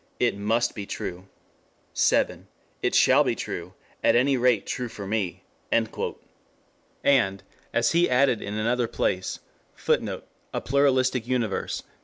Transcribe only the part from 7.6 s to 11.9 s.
as he added in another place, [Footnote: A Pluralistic Universe, p.